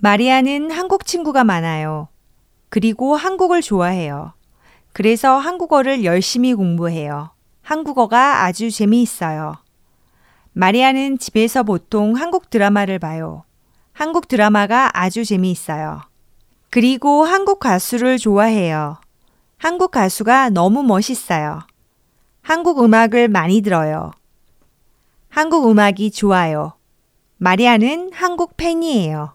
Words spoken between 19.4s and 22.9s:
한국 가수가 너무 멋있어요. 한국